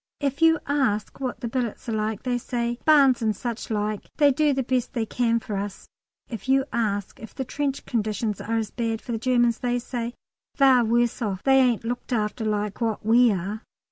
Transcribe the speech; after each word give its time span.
If 0.19 0.41
you 0.41 0.57
ask 0.65 1.19
what 1.19 1.41
the 1.41 1.47
billets 1.47 1.87
are 1.87 1.91
like, 1.91 2.23
they 2.23 2.39
say, 2.39 2.79
"Barns 2.85 3.21
and 3.21 3.35
suchlike; 3.35 4.09
they 4.17 4.31
do 4.31 4.51
the 4.51 4.63
best 4.63 4.93
they 4.93 5.05
can 5.05 5.39
for 5.39 5.55
us." 5.57 5.87
If 6.27 6.49
you 6.49 6.65
ask 6.73 7.19
if 7.19 7.35
the 7.35 7.45
trench 7.45 7.85
conditions 7.85 8.41
are 8.41 8.57
as 8.57 8.71
bad 8.71 8.99
for 8.99 9.11
the 9.11 9.19
Germans, 9.19 9.59
they 9.59 9.77
say, 9.77 10.15
"They're 10.57 10.83
worse 10.83 11.21
off; 11.21 11.43
they 11.43 11.59
ain't 11.59 11.85
looked 11.85 12.11
after 12.11 12.43
like 12.43 12.81
what 12.81 13.05
we 13.05 13.31
are." 13.31 13.61